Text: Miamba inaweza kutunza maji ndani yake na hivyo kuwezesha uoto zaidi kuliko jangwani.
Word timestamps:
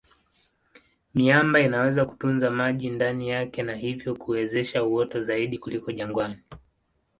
Miamba 1.15 1.59
inaweza 1.59 2.05
kutunza 2.05 2.51
maji 2.51 2.89
ndani 2.89 3.29
yake 3.29 3.63
na 3.63 3.75
hivyo 3.75 4.15
kuwezesha 4.15 4.83
uoto 4.83 5.23
zaidi 5.23 5.57
kuliko 5.57 5.91
jangwani. 5.91 6.39